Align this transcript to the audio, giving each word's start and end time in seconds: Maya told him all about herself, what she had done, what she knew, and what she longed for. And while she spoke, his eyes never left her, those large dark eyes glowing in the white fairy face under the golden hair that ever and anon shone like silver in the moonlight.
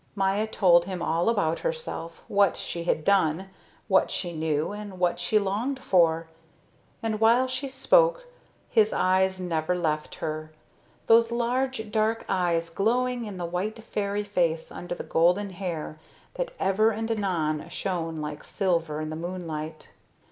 Maya 0.15 0.47
told 0.47 0.85
him 0.85 0.99
all 1.03 1.29
about 1.29 1.59
herself, 1.59 2.23
what 2.27 2.57
she 2.57 2.85
had 2.85 3.05
done, 3.05 3.51
what 3.87 4.09
she 4.09 4.35
knew, 4.35 4.71
and 4.71 4.97
what 4.97 5.19
she 5.19 5.37
longed 5.37 5.77
for. 5.79 6.27
And 7.03 7.21
while 7.21 7.45
she 7.45 7.69
spoke, 7.69 8.25
his 8.67 8.93
eyes 8.93 9.39
never 9.39 9.75
left 9.77 10.15
her, 10.15 10.51
those 11.05 11.29
large 11.31 11.91
dark 11.91 12.25
eyes 12.27 12.71
glowing 12.71 13.25
in 13.25 13.37
the 13.37 13.45
white 13.45 13.83
fairy 13.83 14.23
face 14.23 14.71
under 14.71 14.95
the 14.95 15.03
golden 15.03 15.51
hair 15.51 15.99
that 16.33 16.53
ever 16.59 16.89
and 16.89 17.11
anon 17.11 17.69
shone 17.69 18.17
like 18.17 18.43
silver 18.43 19.01
in 19.01 19.11
the 19.11 19.15
moonlight. 19.15 19.89